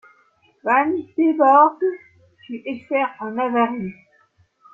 Van 0.63 0.93
Peborgh 1.15 1.83
fut 2.47 2.63
expert 2.65 3.11
en 3.19 3.37
avarie. 3.37 3.93